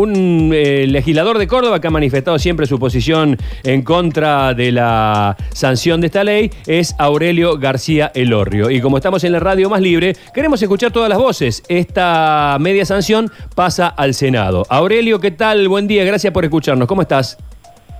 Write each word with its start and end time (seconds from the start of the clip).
un 0.00 0.50
eh, 0.54 0.86
legislador 0.86 1.38
de 1.38 1.46
Córdoba 1.46 1.80
que 1.80 1.88
ha 1.88 1.90
manifestado 1.90 2.38
siempre 2.38 2.66
su 2.66 2.78
posición 2.78 3.36
en 3.62 3.82
contra 3.82 4.54
de 4.54 4.72
la 4.72 5.36
sanción 5.52 6.00
de 6.00 6.06
esta 6.08 6.24
ley 6.24 6.50
es 6.66 6.94
Aurelio 6.98 7.58
García 7.58 8.10
Elorrio. 8.14 8.70
Y 8.70 8.80
como 8.80 8.96
estamos 8.96 9.22
en 9.24 9.32
la 9.32 9.40
radio 9.40 9.68
más 9.68 9.80
libre, 9.80 10.16
queremos 10.34 10.62
escuchar 10.62 10.92
todas 10.92 11.08
las 11.08 11.18
voces. 11.18 11.62
Esta 11.68 12.56
media 12.60 12.84
sanción 12.84 13.30
pasa 13.54 13.88
al 13.88 14.14
Senado. 14.14 14.64
Aurelio, 14.68 15.20
¿qué 15.20 15.30
tal? 15.30 15.68
Buen 15.68 15.86
día, 15.86 16.04
gracias 16.04 16.32
por 16.32 16.44
escucharnos. 16.44 16.88
¿Cómo 16.88 17.02
estás? 17.02 17.38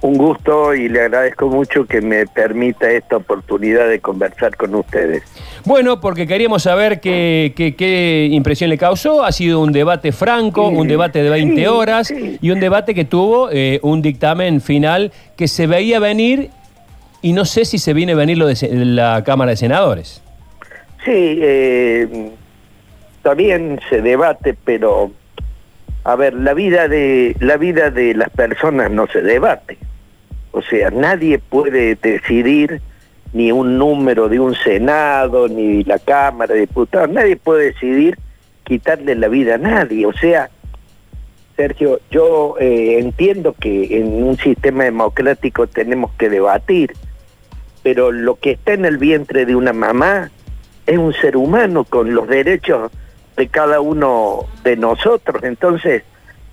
Un 0.03 0.17
gusto 0.17 0.75
y 0.75 0.89
le 0.89 1.03
agradezco 1.03 1.48
mucho 1.48 1.85
que 1.85 2.00
me 2.00 2.27
permita 2.27 2.91
esta 2.91 3.17
oportunidad 3.17 3.87
de 3.87 4.00
conversar 4.00 4.57
con 4.57 4.75
ustedes. 4.75 5.23
Bueno, 5.67 6.00
porque 6.00 6.27
queríamos 6.27 6.62
saber 6.62 7.00
qué, 7.00 7.53
qué, 7.55 7.75
qué 7.77 8.29
impresión 8.31 8.71
le 8.71 8.79
causó. 8.79 9.25
Ha 9.25 9.32
sido 9.32 9.61
un 9.61 9.73
debate 9.73 10.13
franco, 10.13 10.71
Sí, 10.71 10.77
un 10.77 10.89
debate 10.89 11.23
de 11.23 11.29
20 11.29 11.55
sí, 11.61 11.67
horas 11.67 12.07
sí. 12.09 12.39
y 12.41 12.50
un 12.50 12.61
debate 12.61 12.95
que 12.95 13.05
tuvo 13.05 13.50
eh, 13.53 13.79
un 13.82 14.00
dictamen 14.00 14.63
final 14.63 15.13
que 15.36 15.49
se 15.49 15.67
veía 15.67 15.99
venir 15.99 16.50
y 17.21 17.35
no 17.35 17.44
sé 17.44 17.67
si 17.67 17.79
se 17.79 17.93
viene 17.93 18.13
a 18.13 18.17
venir 18.17 18.39
lo 18.39 18.46
de 18.46 18.57
la 18.86 19.22
Cámara 19.25 19.50
de 19.50 19.58
Senadores. 19.58 20.22
Sí, 21.05 21.13
eh, 21.43 22.30
también 23.22 23.79
se 23.91 24.00
debate, 24.00 24.57
pero 24.64 25.11
a 26.05 26.17
ver, 26.17 26.32
la 26.35 26.55
vida 26.55 26.89
de 26.89 27.36
la 27.41 27.58
vida 27.58 27.91
de 27.91 28.14
las 28.14 28.30
personas 28.30 28.91
no 28.91 29.07
se 29.07 29.21
debate. 29.21 29.77
O 30.53 30.63
sea, 30.63 30.90
nadie 30.90 31.39
puede 31.39 31.95
decidir 31.95 32.81
ni 33.33 33.53
un 33.53 33.78
número 33.78 34.28
de 34.28 34.41
un 34.41 34.55
senado 34.55 35.48
ni 35.48 35.84
la 35.84 35.98
Cámara 35.98 36.55
de 36.55 36.61
Diputados, 36.61 37.11
nadie 37.11 37.36
puede 37.36 37.67
decidir 37.67 38.19
quitarle 38.64 39.14
la 39.14 39.28
vida 39.28 39.55
a 39.55 39.58
nadie. 39.58 40.06
O 40.06 40.12
sea, 40.12 40.50
Sergio, 41.56 42.00
yo 42.11 42.56
eh, 42.58 42.98
entiendo 42.98 43.55
que 43.58 43.98
en 43.98 44.22
un 44.22 44.36
sistema 44.36 44.84
democrático 44.84 45.67
tenemos 45.67 46.11
que 46.12 46.28
debatir, 46.28 46.94
pero 47.83 48.11
lo 48.11 48.36
que 48.36 48.52
está 48.52 48.72
en 48.72 48.84
el 48.84 48.98
vientre 48.98 49.46
de 49.46 49.55
una 49.55 49.72
mamá 49.72 50.30
es 50.86 50.98
un 50.98 51.12
ser 51.12 51.36
humano 51.36 51.84
con 51.84 52.14
los 52.14 52.28
derechos 52.28 52.91
de 53.36 53.48
cada 53.48 53.80
uno 53.80 54.46
de 54.64 54.77
nosotros. 54.77 55.42
Entonces, 55.44 56.02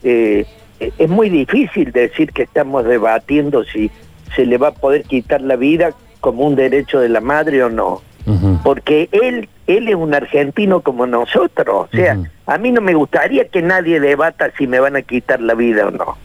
eh, 0.04 0.46
es 0.80 1.10
muy 1.10 1.30
difícil 1.30 1.92
decir 1.92 2.32
que 2.32 2.44
estamos 2.44 2.86
debatiendo 2.86 3.64
si 3.64 3.90
se 4.36 4.46
le 4.46 4.58
va 4.58 4.70
a 4.70 4.74
poder 4.74 5.04
quitar 5.04 5.42
la 5.42 5.56
vida 5.56 5.92
como 6.20 6.46
un 6.46 6.56
derecho 6.56 7.00
de 7.00 7.10
la 7.10 7.22
madre 7.22 7.64
o 7.64 7.70
no. 7.70 8.02
Porque 8.64 9.08
él, 9.14 9.48
él 9.68 9.88
es 9.88 9.96
un 9.96 10.14
argentino 10.14 10.82
como 10.82 11.08
nosotros. 11.08 11.88
O 11.92 11.96
sea, 11.96 12.18
a 12.46 12.58
mí 12.58 12.72
no 12.74 12.82
me 12.82 12.94
gustaría 12.94 13.46
que 13.48 13.62
nadie 13.62 14.02
debata 14.02 14.52
si 14.58 14.68
me 14.68 14.82
van 14.82 14.98
a 14.98 15.02
quitar 15.02 15.40
la 15.40 15.54
vida 15.54 15.88
o 15.88 15.92
no. 15.92 16.18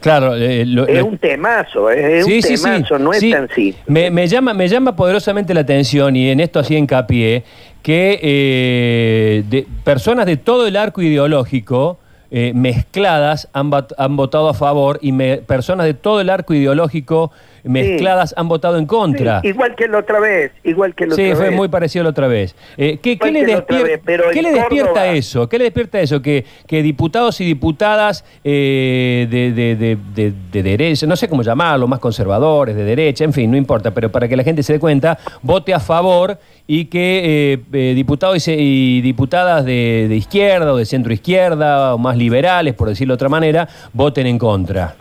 Claro, 0.00 0.34
eh, 0.34 0.64
lo- 0.66 0.86
Es 0.88 0.98
lo- 0.98 1.06
un 1.06 1.18
temazo, 1.18 1.90
¿eh? 1.90 2.20
es 2.20 2.24
Sí, 2.24 2.36
un 2.36 2.42
sí, 2.42 2.56
sí, 2.56 2.64
temazo, 2.64 2.98
no 2.98 3.12
es 3.12 3.20
tan 3.30 3.48
simple. 3.50 3.82
Me, 3.86 4.10
me 4.10 4.26
llama, 4.26 4.52
me 4.54 4.66
llama 4.66 4.96
poderosamente 4.96 5.52
la 5.54 5.60
atención, 5.60 6.16
y 6.16 6.30
en 6.30 6.40
esto 6.40 6.58
hacía 6.58 6.78
hincapié, 6.78 7.44
que 7.82 8.18
eh, 8.22 9.44
de, 9.48 9.66
personas 9.84 10.26
de 10.26 10.36
todo 10.38 10.66
el 10.66 10.76
arco 10.76 11.02
ideológico 11.02 11.98
eh, 12.34 12.52
mezcladas 12.54 13.48
han, 13.52 13.68
votado 14.16 14.48
a 14.48 14.54
favor 14.54 14.98
y 15.02 15.12
me- 15.12 15.36
personas 15.36 15.84
de 15.84 15.92
todo 15.92 16.20
el 16.22 16.30
arco 16.30 16.54
ideológico 16.54 17.30
mezcladas 17.62 18.34
han 18.36 18.48
votado 18.48 18.76
en 18.78 18.86
contra. 18.86 19.40
Sí, 19.42 19.48
igual 19.48 19.74
que 19.76 19.86
la 19.86 19.98
otra 19.98 20.18
vez, 20.18 20.50
igual 20.64 20.94
que 20.96 21.06
la 21.06 21.14
Sí, 21.14 21.26
otra 21.26 21.36
fue 21.36 21.48
vez. 21.50 21.56
muy 21.56 21.68
parecido 21.68 22.02
la 22.04 22.10
otra 22.10 22.26
vez. 22.26 22.56
Eh, 22.76 22.98
¿qué, 23.00 23.16
qué 23.18 23.30
le, 23.30 23.44
que 23.44 23.52
la 23.52 23.58
otra 23.58 23.78
despier- 23.78 23.84
vez, 23.84 24.20
qué 24.32 24.42
le 24.42 24.50
despierta 24.52 25.06
eso? 25.12 25.48
¿Qué 25.48 25.58
le 25.58 25.64
despierta 25.64 26.00
eso? 26.00 26.20
Que, 26.22 26.44
que 26.66 26.82
diputados 26.82 27.40
y 27.40 27.44
diputadas 27.44 28.24
eh, 28.42 29.28
de, 29.30 29.52
de, 29.52 29.76
de- 29.76 29.98
de- 30.14 30.32
de 30.50 30.62
derecha, 30.62 31.06
no 31.06 31.14
sé 31.16 31.28
cómo 31.28 31.42
llamarlo, 31.42 31.86
más 31.86 32.00
conservadores, 32.00 32.74
de 32.74 32.82
derecha, 32.84 33.24
en 33.24 33.32
fin, 33.32 33.50
no 33.50 33.56
importa, 33.56 33.90
pero 33.92 34.10
para 34.10 34.26
que 34.26 34.36
la 34.36 34.42
gente 34.42 34.62
se 34.62 34.72
dé 34.72 34.80
cuenta, 34.80 35.18
vote 35.42 35.72
a 35.74 35.78
favor 35.80 36.38
y 36.66 36.86
que 36.86 37.60
diputados 37.94 38.48
y, 38.48 39.00
diputadas 39.02 39.64
de, 39.64 40.06
de 40.08 40.16
izquierda 40.16 40.72
o 40.72 40.76
de 40.78 40.84
centro 40.86 41.12
izquierda 41.12 41.94
o 41.94 41.98
más 41.98 42.16
liberales, 42.22 42.74
por 42.74 42.88
decirlo 42.88 43.12
de 43.12 43.16
otra 43.16 43.28
manera, 43.28 43.68
voten 43.92 44.26
en 44.26 44.38
contra. 44.38 44.94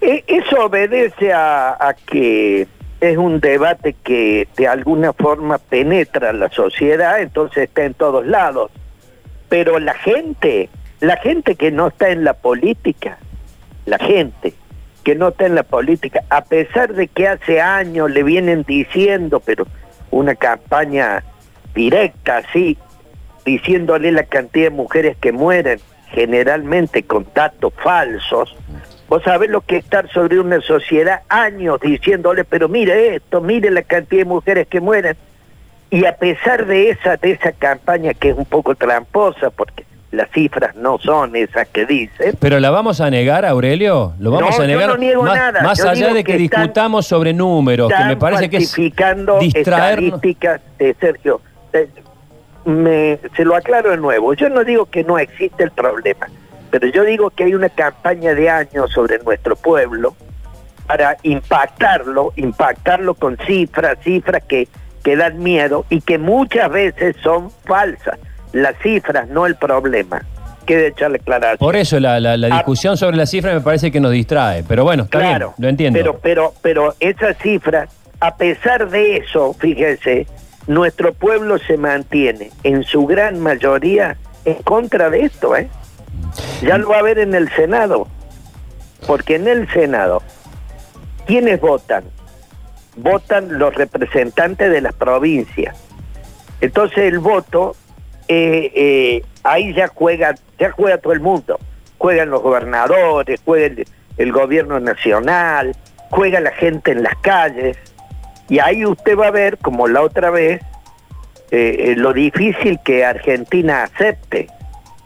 E- 0.00 0.24
Eso 0.26 0.66
obedece 0.66 1.32
a, 1.32 1.76
a 1.78 1.94
que 1.94 2.66
es 3.00 3.16
un 3.16 3.40
debate 3.40 3.94
que 4.04 4.48
de 4.56 4.66
alguna 4.68 5.12
forma 5.12 5.58
penetra 5.58 6.32
la 6.32 6.48
sociedad, 6.50 7.20
entonces 7.20 7.64
está 7.64 7.84
en 7.84 7.94
todos 7.94 8.26
lados. 8.26 8.70
Pero 9.48 9.78
la 9.78 9.94
gente, 9.94 10.68
la 11.00 11.16
gente 11.18 11.56
que 11.56 11.70
no 11.70 11.88
está 11.88 12.08
en 12.10 12.24
la 12.24 12.32
política, 12.34 13.18
la 13.84 13.98
gente 13.98 14.54
que 15.04 15.14
no 15.14 15.28
está 15.28 15.46
en 15.46 15.54
la 15.54 15.62
política, 15.62 16.22
a 16.30 16.42
pesar 16.44 16.94
de 16.94 17.06
que 17.08 17.28
hace 17.28 17.60
años 17.60 18.10
le 18.10 18.22
vienen 18.22 18.64
diciendo, 18.66 19.40
pero 19.44 19.66
una 20.10 20.34
campaña 20.34 21.22
directa 21.74 22.38
así, 22.38 22.76
diciéndole 23.44 24.10
la 24.10 24.24
cantidad 24.24 24.70
de 24.70 24.70
mujeres 24.70 25.16
que 25.18 25.30
mueren, 25.30 25.78
generalmente 26.16 27.02
con 27.02 27.26
datos 27.34 27.74
falsos. 27.84 28.56
Vos 29.06 29.22
sabés 29.22 29.50
lo 29.50 29.60
que 29.60 29.76
es 29.76 29.84
estar 29.84 30.10
sobre 30.10 30.40
una 30.40 30.62
sociedad 30.62 31.20
años 31.28 31.78
diciéndole, 31.80 32.44
pero 32.44 32.68
mire 32.70 33.14
esto, 33.16 33.42
mire 33.42 33.70
la 33.70 33.82
cantidad 33.82 34.22
de 34.22 34.24
mujeres 34.24 34.66
que 34.66 34.80
mueren. 34.80 35.14
Y 35.90 36.06
a 36.06 36.16
pesar 36.16 36.64
de 36.64 36.88
esa, 36.90 37.18
de 37.18 37.32
esa 37.32 37.52
campaña 37.52 38.14
que 38.14 38.30
es 38.30 38.36
un 38.36 38.46
poco 38.46 38.74
tramposa, 38.74 39.50
porque 39.50 39.84
las 40.10 40.30
cifras 40.30 40.74
no 40.74 40.98
son 40.98 41.36
esas 41.36 41.68
que 41.68 41.84
dicen, 41.84 42.34
¿Pero 42.40 42.58
la 42.60 42.70
vamos 42.70 43.02
a 43.02 43.10
negar, 43.10 43.44
Aurelio? 43.44 44.14
¿Lo 44.18 44.30
vamos 44.30 44.56
No, 44.56 44.56
a 44.56 44.66
yo 44.66 44.66
negar? 44.66 44.88
no 44.88 44.96
niego 44.96 45.22
más 45.22 45.34
nada. 45.36 45.62
más 45.62 45.78
Yo 45.78 45.90
allá 45.90 46.14
de 46.14 46.24
que, 46.24 46.38
discutamos 46.38 47.06
sobre 47.06 47.34
números, 47.34 47.92
que 47.92 48.04
me 48.04 48.16
parece 48.16 48.48
que 48.48 48.56
es 48.56 48.74
distraernos. 48.74 49.44
estadísticas, 49.44 50.62
Sergio. 50.98 51.42
Me, 52.66 53.18
se 53.36 53.44
lo 53.44 53.54
aclaro 53.56 53.90
de 53.92 53.96
nuevo. 53.96 54.34
Yo 54.34 54.48
no 54.50 54.64
digo 54.64 54.86
que 54.86 55.04
no 55.04 55.18
existe 55.18 55.62
el 55.64 55.70
problema, 55.70 56.26
pero 56.70 56.88
yo 56.88 57.04
digo 57.04 57.30
que 57.30 57.44
hay 57.44 57.54
una 57.54 57.68
campaña 57.68 58.34
de 58.34 58.50
años 58.50 58.90
sobre 58.92 59.18
nuestro 59.20 59.56
pueblo 59.56 60.14
para 60.86 61.16
impactarlo, 61.22 62.32
impactarlo 62.36 63.14
con 63.14 63.36
cifras, 63.46 63.96
cifras 64.02 64.42
que, 64.44 64.68
que 65.04 65.16
dan 65.16 65.38
miedo 65.42 65.84
y 65.90 66.00
que 66.00 66.18
muchas 66.18 66.70
veces 66.70 67.16
son 67.22 67.50
falsas. 67.64 68.18
Las 68.52 68.76
cifras, 68.82 69.28
no 69.28 69.46
el 69.46 69.54
problema. 69.56 70.22
Quede 70.66 70.88
echarle 70.88 71.18
aclaración. 71.18 71.58
Por 71.58 71.76
eso 71.76 72.00
la, 72.00 72.18
la- 72.18 72.36
la 72.36 72.48
Ah. 72.48 72.56
discusión 72.58 72.96
sobre 72.96 73.16
las 73.16 73.30
cifras 73.30 73.54
me 73.54 73.60
parece 73.60 73.92
que 73.92 74.00
nos 74.00 74.10
distrae. 74.10 74.64
Pero 74.66 74.82
bueno, 74.82 75.04
está 75.04 75.18
Claro, 75.20 75.54
bien, 75.56 75.62
lo 75.64 75.68
entiendo. 75.68 75.98
Pero, 76.00 76.18
pero, 76.20 76.52
pero 76.62 76.94
esas 76.98 77.36
cifras, 77.38 77.88
a 78.18 78.36
pesar 78.36 78.88
de 78.90 79.18
eso, 79.18 79.54
fíjese, 79.54 80.26
nuestro 80.66 81.14
pueblo 81.14 81.58
se 81.58 81.76
mantiene 81.76 82.50
en 82.62 82.82
su 82.82 83.06
gran 83.06 83.40
mayoría 83.40 84.16
en 84.44 84.62
contra 84.62 85.10
de 85.10 85.22
esto, 85.22 85.56
¿eh? 85.56 85.68
Ya 86.62 86.78
lo 86.78 86.90
va 86.90 86.98
a 86.98 87.02
ver 87.02 87.18
en 87.18 87.34
el 87.34 87.48
Senado, 87.50 88.08
porque 89.06 89.36
en 89.36 89.48
el 89.48 89.68
Senado, 89.70 90.22
¿quiénes 91.26 91.60
votan? 91.60 92.04
Votan 92.96 93.58
los 93.58 93.74
representantes 93.74 94.70
de 94.70 94.80
las 94.80 94.94
provincias. 94.94 95.76
Entonces 96.60 96.98
el 96.98 97.18
voto, 97.18 97.76
eh, 98.28 98.72
eh, 98.74 99.22
ahí 99.44 99.74
ya 99.74 99.88
juega, 99.88 100.34
ya 100.58 100.70
juega 100.70 100.98
todo 100.98 101.12
el 101.12 101.20
mundo. 101.20 101.58
Juegan 101.98 102.30
los 102.30 102.42
gobernadores, 102.42 103.40
juega 103.44 103.66
el, 103.66 103.86
el 104.16 104.32
gobierno 104.32 104.80
nacional, 104.80 105.74
juega 106.10 106.40
la 106.40 106.52
gente 106.52 106.92
en 106.92 107.02
las 107.02 107.16
calles. 107.16 107.76
Y 108.48 108.58
ahí 108.60 108.84
usted 108.86 109.16
va 109.16 109.28
a 109.28 109.30
ver, 109.32 109.58
como 109.58 109.88
la 109.88 110.02
otra 110.02 110.30
vez, 110.30 110.60
eh, 111.50 111.76
eh, 111.90 111.94
lo 111.96 112.12
difícil 112.12 112.78
que 112.84 113.04
Argentina 113.04 113.82
acepte 113.84 114.48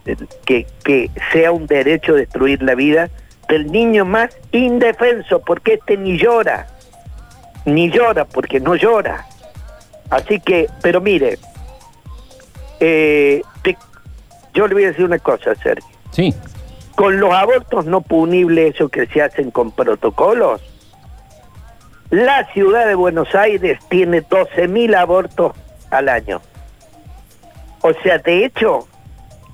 eh, 0.05 0.15
que, 0.45 0.65
que 0.83 1.09
sea 1.31 1.51
un 1.51 1.67
derecho 1.67 2.13
destruir 2.15 2.61
la 2.63 2.75
vida 2.75 3.09
del 3.47 3.71
niño 3.71 4.05
más 4.05 4.35
indefenso, 4.51 5.39
porque 5.41 5.73
este 5.73 5.97
ni 5.97 6.17
llora, 6.17 6.67
ni 7.65 7.89
llora 7.91 8.25
porque 8.25 8.59
no 8.59 8.75
llora. 8.75 9.25
Así 10.09 10.39
que, 10.39 10.67
pero 10.81 11.01
mire, 11.01 11.37
eh, 12.79 13.41
te- 13.61 13.77
yo 14.53 14.67
le 14.67 14.73
voy 14.73 14.83
a 14.85 14.87
decir 14.87 15.05
una 15.05 15.19
cosa, 15.19 15.53
Sergio. 15.55 15.85
Sí. 16.11 16.33
Con 16.95 17.19
los 17.19 17.33
abortos 17.33 17.85
no 17.85 18.01
punibles, 18.01 18.75
esos 18.75 18.91
que 18.91 19.05
se 19.07 19.21
hacen 19.21 19.51
con 19.51 19.71
protocolos, 19.71 20.61
la 22.11 22.45
ciudad 22.53 22.85
de 22.87 22.95
Buenos 22.95 23.33
Aires 23.33 23.79
tiene 23.89 24.21
12.000 24.21 24.95
abortos 24.95 25.53
al 25.89 26.09
año. 26.09 26.41
O 27.81 27.93
sea, 28.03 28.19
de 28.19 28.45
hecho, 28.45 28.87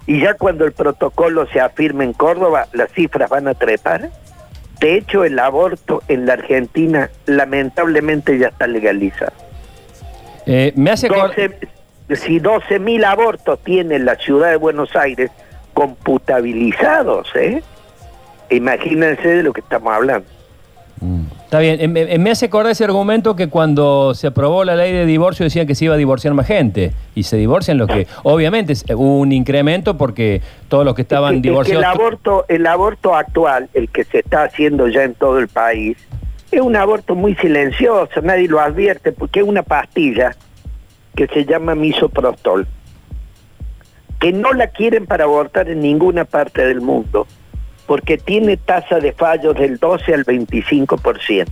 y 0.06 0.20
ya 0.22 0.34
cuando 0.34 0.66
el 0.66 0.74
protocolo 0.74 1.48
se 1.48 1.60
afirme 1.62 2.04
en 2.04 2.14
Córdoba, 2.14 2.68
las 2.74 2.92
cifras 2.92 3.30
van 3.30 3.48
a 3.48 3.54
trepar. 3.54 4.10
De 4.80 4.96
hecho, 4.96 5.24
el 5.24 5.40
aborto 5.40 6.04
en 6.08 6.26
la 6.26 6.34
Argentina 6.34 7.10
lamentablemente 7.26 8.38
ya 8.38 8.48
está 8.50 8.68
legalizado. 8.68 9.32
Eh, 10.46 10.74
me 10.76 10.92
hace 10.92 11.08
acor- 11.10 11.36
12 11.36 11.68
si 12.16 12.40
12.000 12.40 13.04
abortos 13.06 13.60
tiene 13.64 14.00
la 14.00 14.16
ciudad 14.16 14.50
de 14.50 14.56
Buenos 14.56 14.96
Aires 14.96 15.30
computabilizados, 15.74 17.28
¿eh? 17.36 17.62
Imagínense 18.50 19.28
de 19.28 19.44
lo 19.44 19.52
que 19.54 19.62
estamos 19.62 19.94
hablando. 19.94 20.28
Mm. 21.02 21.24
Está 21.48 21.60
bien, 21.60 21.94
me, 21.94 22.18
me 22.18 22.30
hace 22.32 22.48
acordar 22.48 22.74
ese 22.74 22.84
argumento 22.84 23.38
que 23.38 23.48
cuando 23.48 24.14
se 24.14 24.28
aprobó 24.28 24.66
la 24.66 24.76
ley 24.76 24.92
de 24.92 25.06
divorcio 25.06 25.46
decían 25.46 25.66
que 25.66 25.76
se 25.76 25.86
iba 25.86 25.94
a 25.94 25.98
divorciar 25.98 26.34
más 26.34 26.46
gente 26.46 26.92
y 27.16 27.24
se 27.24 27.38
divorcian 27.38 27.78
los 27.78 27.88
que, 27.88 28.06
obviamente 28.24 28.74
hubo 28.94 29.20
un 29.20 29.32
incremento 29.32 29.96
porque 29.98 30.42
todos 30.68 30.84
los 30.84 30.94
que 30.94 31.04
estaban 31.04 31.36
Es 31.36 31.36
que- 31.36 31.38
es 31.38 31.44
que 31.44 31.50
divorciados... 31.50 31.84
el 31.86 31.90
aborto, 32.02 32.46
el 32.50 32.68
aborto 32.68 33.16
actual, 33.16 33.70
el 33.74 33.88
que 33.88 34.04
se 34.04 34.20
está 34.20 34.44
haciendo 34.44 34.90
ya 34.90 35.04
en 35.04 35.14
todo 35.14 35.40
el 35.40 35.48
país, 35.48 35.98
es 36.52 36.60
un 36.60 36.76
aborto 36.76 37.16
muy 37.16 37.34
silencioso, 37.36 38.22
nadie 38.22 38.50
lo 38.50 38.60
advierte, 38.60 39.14
porque 39.14 39.40
es 39.40 39.46
una 39.48 39.64
pastilla 39.64 40.36
que 41.16 41.28
se 41.28 41.46
llama 41.46 41.76
misoprostol, 41.76 42.68
que 44.20 44.34
no 44.34 44.52
la 44.52 44.68
quieren 44.68 45.06
para 45.06 45.24
abortar 45.24 45.70
en 45.70 45.80
ninguna 45.80 46.26
parte 46.26 46.66
del 46.68 46.82
mundo, 46.82 47.26
porque 47.88 48.18
tiene 48.18 48.58
tasa 48.58 49.00
de 49.00 49.14
fallos 49.14 49.56
del 49.56 49.78
12 49.78 50.14
al 50.14 50.26
25%. 50.26 51.48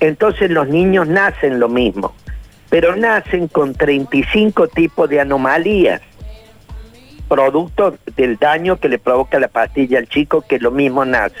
Entonces 0.00 0.50
los 0.50 0.68
niños 0.68 1.08
nacen 1.08 1.58
lo 1.58 1.68
mismo, 1.68 2.14
pero 2.70 2.94
nacen 2.94 3.48
con 3.48 3.74
35 3.74 4.68
tipos 4.68 5.08
de 5.08 5.20
anomalías 5.20 6.02
producto 7.28 7.96
del 8.14 8.36
daño 8.36 8.76
que 8.76 8.90
le 8.90 8.98
provoca 8.98 9.40
la 9.40 9.48
pastilla 9.48 9.98
al 9.98 10.06
chico 10.06 10.42
que 10.42 10.58
lo 10.58 10.70
mismo 10.70 11.06
nace. 11.06 11.36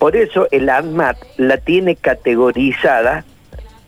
Por 0.00 0.16
eso 0.16 0.48
el 0.50 0.68
ANMAT 0.68 1.16
la 1.36 1.58
tiene 1.58 1.94
categorizada 1.94 3.24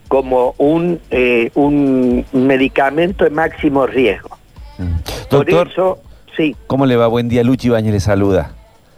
como 0.07 0.55
un, 0.59 1.01
eh, 1.11 1.51
un 1.55 2.25
medicamento 2.33 3.25
de 3.25 3.31
máximo 3.31 3.89
riesgo. 3.89 4.39
Mm. 4.79 4.93
Por 5.31 5.47
Doctor, 5.47 5.69
eso, 5.73 5.99
sí. 6.37 6.55
¿cómo 6.69 6.87
le 6.87 6.95
va? 6.95 7.09
Buen 7.09 7.29
día, 7.29 7.43
Luchi 7.43 7.71
Bañez 7.71 7.93
le 7.93 8.01
saluda. 8.01 8.53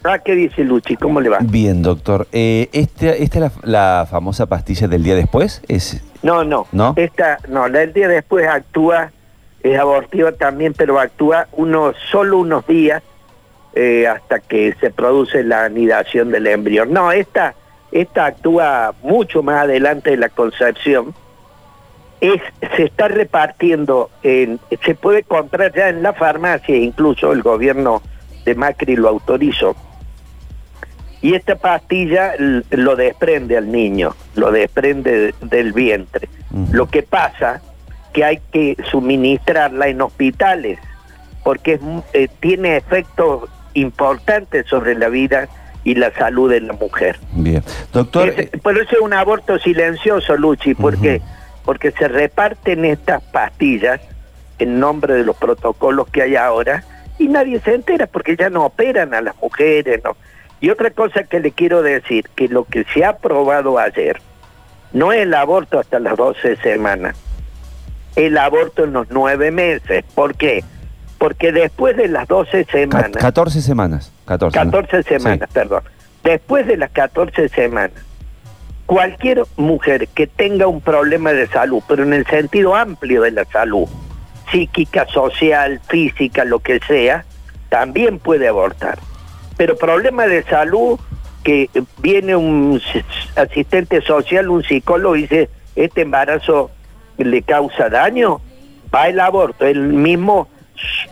Ah, 0.06 0.18
¿qué 0.18 0.34
dice 0.34 0.62
Luchi? 0.64 0.96
¿Cómo 0.96 1.18
le 1.20 1.30
va? 1.30 1.38
Bien, 1.40 1.82
doctor. 1.82 2.26
Eh, 2.30 2.68
este- 2.72 3.22
¿Esta 3.22 3.38
es 3.46 3.52
la, 3.62 3.98
la 4.00 4.06
famosa 4.10 4.44
pastilla 4.46 4.86
del 4.86 5.02
día 5.02 5.14
después? 5.14 5.62
Es, 5.66 6.02
No, 6.22 6.44
no. 6.44 6.66
¿No? 6.72 6.92
Esta, 6.96 7.38
no, 7.48 7.68
la 7.68 7.78
del 7.80 7.94
día 7.94 8.08
después 8.08 8.46
actúa, 8.46 9.10
es 9.62 9.78
abortiva 9.78 10.32
también, 10.32 10.74
pero 10.74 11.00
actúa 11.00 11.48
unos, 11.52 11.96
solo 12.10 12.38
unos 12.38 12.66
días 12.66 13.02
eh, 13.74 14.06
hasta 14.06 14.40
que 14.40 14.74
se 14.78 14.90
produce 14.90 15.42
la 15.42 15.64
anidación 15.64 16.30
del 16.30 16.46
embrión. 16.48 16.92
No, 16.92 17.10
esta, 17.10 17.54
esta 17.90 18.26
actúa 18.26 18.92
mucho 19.02 19.42
más 19.42 19.62
adelante 19.64 20.10
de 20.10 20.16
la 20.18 20.28
concepción. 20.28 21.14
Es, 22.20 22.42
se 22.76 22.84
está 22.84 23.08
repartiendo, 23.08 24.10
en, 24.22 24.60
se 24.84 24.94
puede 24.94 25.22
comprar 25.22 25.72
ya 25.74 25.88
en 25.88 26.02
la 26.02 26.12
farmacia, 26.12 26.76
incluso 26.76 27.32
el 27.32 27.42
gobierno 27.42 28.02
de 28.44 28.54
Macri 28.54 28.96
lo 28.96 29.08
autorizó. 29.08 29.74
Y 31.24 31.34
esta 31.34 31.56
pastilla 31.56 32.34
lo 32.68 32.96
desprende 32.96 33.56
al 33.56 33.72
niño, 33.72 34.14
lo 34.34 34.52
desprende 34.52 35.10
de- 35.18 35.34
del 35.40 35.72
vientre. 35.72 36.28
Lo 36.70 36.84
que 36.90 37.02
pasa 37.02 37.62
que 38.12 38.24
hay 38.26 38.40
que 38.52 38.76
suministrarla 38.90 39.88
en 39.88 40.02
hospitales 40.02 40.78
porque 41.42 41.72
es 41.74 41.80
eh, 42.12 42.28
tiene 42.40 42.76
efectos 42.76 43.48
importantes 43.72 44.66
sobre 44.66 44.94
la 44.96 45.08
vida 45.08 45.48
y 45.82 45.94
la 45.94 46.10
salud 46.12 46.50
de 46.50 46.60
la 46.60 46.74
mujer. 46.74 47.18
bien. 47.32 47.62
Doctor, 47.94 48.28
Es- 48.28 48.38
eh, 48.40 48.50
pero 48.62 48.82
eso 48.82 48.96
es 48.96 49.00
un 49.00 49.14
aborto 49.14 49.58
silencioso, 49.58 50.36
Luchi, 50.36 50.74
porque 50.74 51.16
Ujú. 51.16 51.26
porque 51.64 51.90
se 51.92 52.06
reparten 52.06 52.84
estas 52.84 53.22
pastillas 53.22 53.98
en 54.58 54.78
nombre 54.78 55.14
de 55.14 55.24
los 55.24 55.36
protocolos 55.36 56.06
que 56.08 56.20
hay 56.20 56.36
ahora 56.36 56.84
y 57.18 57.28
nadie 57.28 57.60
se 57.60 57.72
entera 57.74 58.06
porque 58.08 58.36
ya 58.36 58.50
no 58.50 58.66
operan 58.66 59.14
a 59.14 59.22
las 59.22 59.34
mujeres, 59.40 60.02
¿no? 60.04 60.14
Y 60.60 60.70
otra 60.70 60.90
cosa 60.90 61.24
que 61.24 61.40
le 61.40 61.52
quiero 61.52 61.82
decir, 61.82 62.28
que 62.34 62.48
lo 62.48 62.64
que 62.64 62.84
se 62.94 63.04
ha 63.04 63.10
aprobado 63.10 63.78
ayer 63.78 64.20
no 64.92 65.12
es 65.12 65.20
el 65.22 65.34
aborto 65.34 65.78
hasta 65.78 65.98
las 65.98 66.16
12 66.16 66.56
semanas, 66.56 67.16
el 68.16 68.38
aborto 68.38 68.84
en 68.84 68.92
los 68.92 69.08
nueve 69.10 69.50
meses. 69.50 70.04
¿Por 70.14 70.36
qué? 70.36 70.64
Porque 71.18 71.52
después 71.52 71.96
de 71.96 72.08
las 72.08 72.26
12 72.28 72.64
ca- 72.64 72.72
semanas... 72.72 73.10
14 73.20 73.60
semanas. 73.62 74.12
14, 74.26 74.64
¿no? 74.64 74.70
14 74.70 75.02
semanas, 75.02 75.48
Sí. 75.48 75.54
perdón. 75.54 75.82
Después 76.22 76.66
de 76.66 76.76
las 76.76 76.90
14 76.92 77.48
semanas, 77.50 77.92
cualquier 78.86 79.42
mujer 79.56 80.08
que 80.08 80.26
tenga 80.26 80.66
un 80.66 80.80
problema 80.80 81.32
de 81.32 81.46
salud, 81.48 81.82
pero 81.88 82.02
en 82.04 82.12
el 82.14 82.26
sentido 82.26 82.74
amplio 82.74 83.22
de 83.22 83.30
la 83.32 83.44
salud, 83.46 83.86
psíquica, 84.50 85.06
social, 85.08 85.80
física, 85.88 86.44
lo 86.44 86.60
que 86.60 86.78
sea, 86.86 87.24
también 87.68 88.18
puede 88.18 88.46
abortar. 88.48 88.98
Pero 89.56 89.76
problema 89.76 90.26
de 90.26 90.42
salud 90.44 90.98
que 91.42 91.68
viene 91.98 92.34
un 92.34 92.80
asistente 93.36 94.00
social, 94.02 94.48
un 94.48 94.62
psicólogo 94.62 95.16
y 95.16 95.22
dice, 95.22 95.50
este 95.76 96.02
embarazo 96.02 96.70
le 97.18 97.42
causa 97.42 97.88
daño, 97.88 98.40
va 98.94 99.08
el 99.08 99.20
aborto, 99.20 99.66
el 99.66 99.80
mismo 99.80 100.48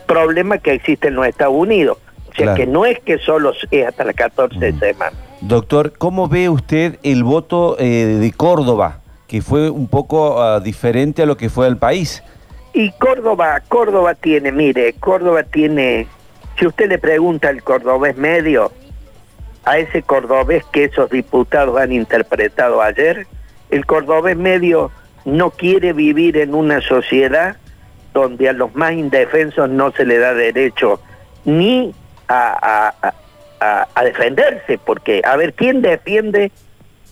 problema 0.07 0.57
que 0.57 0.73
existe 0.73 1.07
en 1.09 1.15
los 1.15 1.27
Estados 1.27 1.55
Unidos. 1.55 1.97
O 2.29 2.35
sea 2.35 2.45
Claro. 2.45 2.57
que 2.57 2.65
no 2.65 2.85
es 2.85 2.99
que 2.99 3.19
solo 3.19 3.53
es 3.69 3.87
hasta 3.87 4.03
las 4.03 4.15
14 4.15 4.73
semanas. 4.79 5.13
Doctor, 5.41 5.93
¿cómo 5.97 6.27
ve 6.27 6.49
usted 6.49 6.97
el 7.03 7.23
voto 7.23 7.75
eh, 7.77 8.17
de 8.19 8.31
Córdoba, 8.31 9.01
que 9.27 9.41
fue 9.41 9.69
un 9.69 9.87
poco 9.87 10.41
ah, 10.41 10.59
diferente 10.59 11.21
a 11.21 11.25
lo 11.27 11.37
que 11.37 11.49
fue 11.49 11.67
el 11.67 11.77
país? 11.77 12.23
Y 12.73 12.91
Córdoba, 12.93 13.61
Córdoba 13.67 14.15
tiene, 14.15 14.51
mire, 14.51 14.93
Córdoba 14.93 15.43
tiene, 15.43 16.07
si 16.57 16.67
usted 16.67 16.89
le 16.89 16.97
pregunta 16.99 17.49
al 17.49 17.63
cordobés 17.63 18.15
medio, 18.17 18.71
a 19.65 19.77
ese 19.77 20.03
cordobés 20.03 20.63
que 20.71 20.85
esos 20.85 21.09
diputados 21.09 21.79
han 21.79 21.91
interpretado 21.93 22.81
ayer, 22.81 23.25
el 23.69 23.85
cordobés 23.85 24.37
medio 24.37 24.91
no 25.25 25.51
quiere 25.51 25.93
vivir 25.93 26.37
en 26.37 26.53
una 26.53 26.81
sociedad 26.81 27.55
donde 28.13 28.49
a 28.49 28.53
los 28.53 28.75
más 28.75 28.91
indefensos 28.93 29.69
no 29.69 29.91
se 29.91 30.05
le 30.05 30.19
da 30.19 30.33
derecho 30.33 30.99
ni 31.45 31.93
a, 32.27 32.93
a- 33.01 33.13
a- 33.59 33.87
a- 33.95 34.03
defenderse, 34.03 34.77
porque 34.77 35.21
a 35.23 35.35
ver, 35.37 35.53
¿quién 35.53 35.81
defiende 35.81 36.51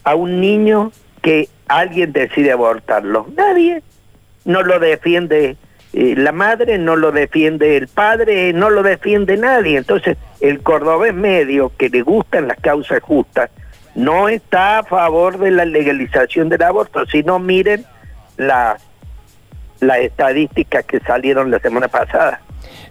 a 0.04 0.16
un 0.16 0.42
niño 0.42 0.92
que 1.22 1.48
alguien 1.68 2.12
decide 2.12 2.52
abortarlo? 2.52 3.28
Nadie 3.36 3.82
no 4.46 4.62
lo 4.62 4.78
defiende 4.80 5.56
la 5.94 6.32
madre, 6.32 6.78
no 6.78 6.96
lo 6.96 7.12
defiende 7.12 7.78
el 7.78 7.88
padre, 7.88 8.54
no 8.54 8.70
lo 8.70 8.84
defiende 8.84 9.38
nadie. 9.38 9.78
Entonces, 9.78 10.18
el 10.40 10.62
cordobés 10.62 11.14
medio, 11.14 11.72
que 11.78 11.90
le 11.90 12.02
gustan 12.02 12.48
las 12.48 12.58
causas 12.58 13.02
justas, 13.02 13.50
no 13.94 14.30
está 14.30 14.80
a 14.80 14.84
favor 14.84 15.38
de 15.38 15.51
la 15.51 15.65
legalización 15.65 16.48
del 16.50 16.63
aborto, 16.63 17.06
sino 17.08 17.39
miren 17.39 17.86
las 18.38 18.82
las 19.82 19.98
estadísticas 20.00 20.86
que 20.86 21.00
salieron 21.00 21.51
la 21.51 21.60
semana 21.60 21.88
pasada. 21.88 22.39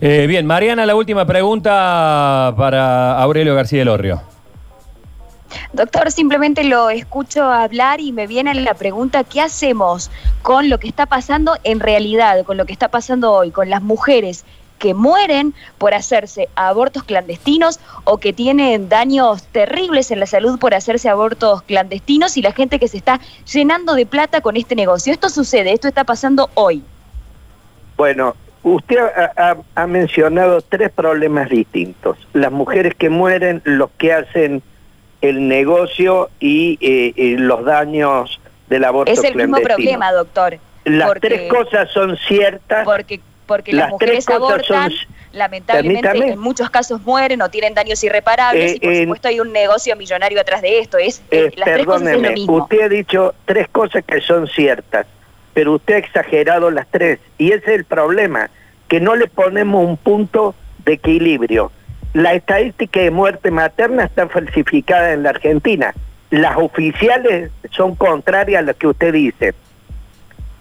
Eh, 0.00 0.26
bien, 0.26 0.46
Mariana, 0.46 0.84
la 0.86 0.96
última 0.96 1.24
pregunta 1.26 2.52
para 2.56 3.18
Aurelio 3.18 3.54
García 3.54 3.80
del 3.80 3.88
Orrio. 3.88 4.22
Doctor, 5.72 6.10
simplemente 6.10 6.64
lo 6.64 6.90
escucho 6.90 7.44
hablar 7.44 8.00
y 8.00 8.12
me 8.12 8.26
viene 8.26 8.54
la 8.54 8.74
pregunta, 8.74 9.24
¿qué 9.24 9.40
hacemos 9.40 10.10
con 10.42 10.68
lo 10.68 10.78
que 10.78 10.88
está 10.88 11.06
pasando 11.06 11.56
en 11.64 11.80
realidad, 11.80 12.44
con 12.44 12.56
lo 12.56 12.66
que 12.66 12.72
está 12.72 12.88
pasando 12.88 13.32
hoy, 13.32 13.50
con 13.50 13.70
las 13.70 13.82
mujeres 13.82 14.44
que 14.80 14.94
mueren 14.94 15.54
por 15.78 15.94
hacerse 15.94 16.48
abortos 16.56 17.04
clandestinos 17.04 17.78
o 18.04 18.18
que 18.18 18.32
tienen 18.32 18.88
daños 18.88 19.44
terribles 19.44 20.10
en 20.10 20.18
la 20.18 20.26
salud 20.26 20.58
por 20.58 20.74
hacerse 20.74 21.08
abortos 21.08 21.62
clandestinos 21.62 22.36
y 22.36 22.42
la 22.42 22.52
gente 22.52 22.80
que 22.80 22.88
se 22.88 22.96
está 22.96 23.20
llenando 23.52 23.94
de 23.94 24.06
plata 24.06 24.40
con 24.40 24.56
este 24.56 24.74
negocio? 24.74 25.12
Esto 25.12 25.28
sucede, 25.28 25.72
esto 25.72 25.86
está 25.86 26.04
pasando 26.04 26.48
hoy. 26.54 26.82
Bueno, 27.96 28.34
usted 28.62 28.96
ha, 29.76 29.86
mencionado 29.86 30.62
tres 30.62 30.90
problemas 30.90 31.50
distintos. 31.50 32.16
Las 32.32 32.50
mujeres 32.50 32.94
que 32.94 33.10
mueren, 33.10 33.60
los 33.64 33.90
que 33.98 34.14
hacen 34.14 34.62
el 35.20 35.48
negocio 35.48 36.30
y 36.40 36.78
eh, 36.80 37.12
eh, 37.16 37.36
los 37.38 37.64
daños 37.64 38.40
del 38.68 38.84
aborto 38.84 39.12
Es 39.12 39.22
el 39.24 39.34
mismo 39.34 39.58
problema, 39.58 40.12
doctor. 40.12 40.58
Las 40.84 41.08
porque- 41.08 41.28
tres 41.28 41.48
cosas 41.50 41.90
son 41.90 42.16
ciertas. 42.28 42.84
Porque, 42.84 43.20
porque 43.46 43.72
Las 43.72 43.90
las 43.90 43.98
tres 43.98 44.24
mujeres 44.24 44.26
cosas 44.26 44.66
son- 44.66 44.76
abortan, 44.76 44.92
lamentablemente 45.32 46.08
Permítame. 46.08 46.32
en 46.32 46.38
muchos 46.40 46.70
casos 46.70 47.00
mueren 47.02 47.42
o 47.42 47.48
tienen 47.50 47.74
daños 47.74 48.02
irreparables 48.02 48.72
Eh, 48.72 48.76
y 48.76 48.80
por 48.80 48.92
en- 48.92 49.02
supuesto 49.04 49.28
hay 49.28 49.40
un 49.40 49.52
negocio 49.52 49.94
millonario 49.96 50.40
atrás 50.40 50.62
de 50.62 50.78
esto. 50.78 50.98
Es, 50.98 51.18
Eh, 51.30 51.48
eh, 51.48 51.52
las 51.56 51.64
tres 51.66 51.84
cosas 51.86 52.02
es 52.02 52.06
lo 52.06 52.10
perdóneme, 52.12 52.34
mismo. 52.34 52.56
usted 52.56 52.80
ha 52.80 52.88
dicho 52.88 53.34
tres 53.44 53.68
cosas 53.68 54.04
que 54.04 54.20
son 54.20 54.46
ciertas, 54.48 55.06
pero 55.52 55.74
usted 55.74 55.94
ha 55.94 55.98
exagerado 55.98 56.70
las 56.70 56.86
tres. 56.90 57.18
Y 57.38 57.52
ese 57.52 57.64
es 57.72 57.78
el 57.80 57.84
problema, 57.84 58.50
que 58.88 59.00
no 59.00 59.14
le 59.16 59.26
ponemos 59.26 59.84
un 59.86 59.96
punto 59.96 60.54
de 60.84 60.94
equilibrio. 60.94 61.70
La 62.12 62.34
estadística 62.34 63.00
de 63.00 63.10
muerte 63.10 63.50
materna 63.50 64.04
está 64.04 64.28
falsificada 64.28 65.12
en 65.12 65.22
la 65.22 65.30
Argentina. 65.30 65.94
Las 66.30 66.56
oficiales 66.56 67.50
son 67.70 67.94
contrarias 67.94 68.60
a 68.60 68.66
lo 68.66 68.74
que 68.74 68.86
usted 68.88 69.12
dice. 69.12 69.54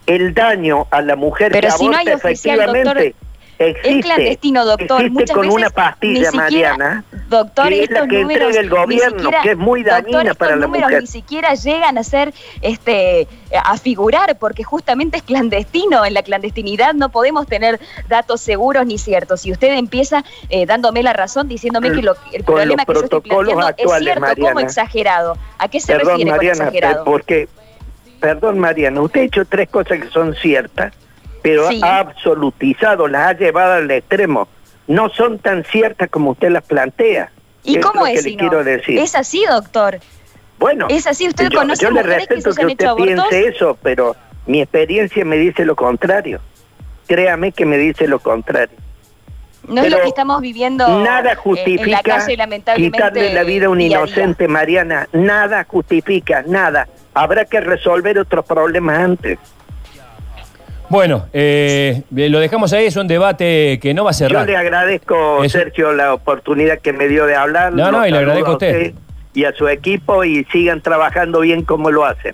El 0.06 0.34
daño 0.34 0.88
a 0.92 1.02
la 1.02 1.16
mujer 1.16 1.52
Pero 1.52 1.68
que 1.68 1.72
si 1.72 1.88
no 1.88 1.94
aborta 1.94 2.12
hay 2.12 2.16
oficial, 2.16 2.60
efectivamente... 2.60 3.16
Existe, 3.60 4.00
es 4.00 4.06
clandestino, 4.06 4.66
doctor. 4.66 5.02
existe 5.02 5.10
Muchas 5.12 5.32
con 5.36 5.42
veces 5.42 5.56
una 5.58 5.70
pastilla, 5.70 6.14
ni 6.32 6.40
siquiera, 6.40 6.78
Mariana, 6.78 7.04
doctor, 7.28 7.68
que 7.68 7.84
es 7.84 7.90
la 7.90 7.96
estos 7.98 8.08
que 8.10 8.22
números 8.22 8.48
entrega 8.56 8.60
el 8.62 8.70
ni 8.70 8.76
gobierno, 8.76 9.20
siquiera- 9.20 9.42
que 9.44 9.52
es 9.52 9.58
muy 9.58 9.84
dañina 9.84 10.18
doctor, 10.20 10.38
para 10.38 10.52
estos 10.52 10.60
la 10.62 10.66
números 10.66 10.88
mujer. 10.90 11.02
ni 11.02 11.08
siquiera 11.08 11.54
llegan 11.56 11.98
a 11.98 12.04
ser, 12.04 12.34
este, 12.62 13.28
a 13.62 13.78
figurar, 13.78 14.38
porque 14.38 14.64
justamente 14.64 15.18
es 15.18 15.24
clandestino. 15.24 16.06
En 16.06 16.14
la 16.14 16.24
clandestinidad 16.24 16.94
no 16.94 17.10
podemos 17.10 17.48
tener 17.48 17.82
datos 18.08 18.40
seguros 18.40 18.86
ni 18.86 18.98
ciertos. 18.98 19.42
Si 19.42 19.52
usted 19.52 19.74
empieza 19.78 20.24
eh, 20.50 20.66
dándome 20.66 21.04
la 21.04 21.12
razón, 21.12 21.50
diciéndome 21.50 21.92
que 21.92 22.02
lo, 22.02 22.16
el 22.32 22.44
Con 22.46 22.56
problema 22.56 22.86
que 22.86 22.94
yo 22.94 23.02
estoy 23.04 23.20
planteando 23.22 23.60
es 23.62 23.66
actuales, 23.68 24.04
cierto, 24.04 24.22
como 24.22 24.38
Mariana. 24.38 24.62
exagerado. 24.62 25.38
¿A 25.58 25.68
qué 25.68 25.80
se 25.82 25.88
Perdón, 25.92 26.08
refiere 26.12 26.32
Mariana, 26.32 26.58
con 26.60 26.68
exagerado? 26.68 27.04
porque, 27.04 27.50
perdón, 28.22 28.58
Mariana, 28.58 29.02
usted 29.02 29.20
ha 29.20 29.24
hecho 29.26 29.44
tres 29.46 29.68
cosas 29.70 30.00
que 30.00 30.08
son 30.10 30.34
ciertas, 30.36 30.94
pero 31.42 31.70
Sí. 31.70 31.80
ha 31.84 32.00
absolutizado, 32.00 33.08
las 33.08 33.28
ha 33.30 33.34
llevado 33.38 33.74
al 33.74 33.90
extremo. 33.92 34.48
No 34.88 35.10
son 35.10 35.40
tan 35.40 35.64
ciertas 35.66 36.10
como 36.10 36.32
usted 36.32 36.50
las 36.50 36.64
plantea. 36.64 37.32
¿Y 37.64 37.78
Es 37.78 37.86
cómo 37.86 38.08
es? 38.08 38.14
que 38.24 38.30
si 38.30 38.36
no? 38.36 38.40
quiero 38.40 38.64
decir. 38.64 38.98
Es 39.00 39.16
así, 39.16 39.44
doctor. 39.50 40.00
Bueno, 40.58 40.88
es 40.90 41.08
así, 41.08 41.28
usted 41.28 41.50
yo, 41.50 41.60
conoce 41.60 41.84
yo 41.84 41.92
le 41.92 42.02
que 42.02 42.08
respeto 42.08 42.52
se 42.52 42.62
han 42.62 42.68
que 42.68 42.74
usted 42.74 42.86
hecho 42.86 42.96
piense 42.96 43.48
eso, 43.48 43.78
pero 43.82 44.16
mi 44.46 44.62
experiencia 44.62 45.24
me 45.24 45.38
dice 45.38 45.64
lo 45.66 45.76
contrario. 45.76 46.40
Créame 47.08 47.52
que 47.52 47.66
me 47.66 47.78
dice 47.78 48.08
lo 48.08 48.20
contrario. 48.20 48.78
No 49.68 49.82
es 49.84 49.90
lo 49.90 49.98
Pero 49.98 50.02
que 50.04 50.10
estamos 50.10 50.42
viviendo 50.42 50.88
Nada 51.04 51.34
eh, 51.34 51.36
justifica 51.36 51.84
en 51.84 51.92
la 51.92 52.02
calle, 52.02 52.38
lamentablemente. 52.38 52.98
quitarle 52.98 53.34
la 53.34 53.44
vida 53.44 53.68
a 53.68 53.70
un 53.70 53.82
inocente, 53.82 54.48
Mariana. 54.48 55.08
Nada 55.14 55.64
justifica, 55.68 56.44
nada. 56.48 56.88
Habrá 57.14 57.46
que 57.46 57.60
resolver 57.60 58.18
otros 58.18 58.46
problemas 58.46 58.98
antes. 59.00 59.38
Bueno, 60.90 61.28
eh, 61.34 62.02
lo 62.12 62.40
dejamos 62.40 62.74
ahí, 62.74 62.86
es 62.88 62.96
un 62.96 63.08
debate 63.08 63.80
que 63.80 63.94
no 63.94 64.04
va 64.04 64.10
a 64.10 64.14
Yo 64.14 64.18
cerrar. 64.18 64.46
le 64.48 64.58
agradezco, 64.58 65.44
Eso. 65.44 65.60
Sergio, 65.60 65.94
la 65.94 66.14
oportunidad 66.14 66.80
que 66.80 66.94
me 66.94 67.08
dio 67.08 67.26
de 67.28 67.36
hablar. 67.36 67.74
No, 67.74 67.92
no, 67.92 68.06
y 68.08 68.12
le 68.12 68.18
agradezco 68.18 68.50
a 68.50 68.54
usted. 68.54 68.94
Y 69.36 69.46
a 69.46 69.54
su 69.54 69.68
equipo 69.68 70.24
y 70.24 70.44
sigan 70.46 70.82
trabajando 70.82 71.42
bien 71.42 71.64
como 71.64 71.92
lo 71.92 72.06
hacen. 72.06 72.34